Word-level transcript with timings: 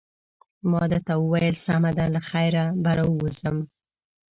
ما 0.71 0.83
ده 0.91 0.99
ته 1.07 1.13
وویل: 1.23 1.55
سمه 1.65 1.91
ده، 1.97 2.05
له 2.13 2.21
خیره 2.29 2.65
به 2.83 2.91
راووځم. 2.97 3.57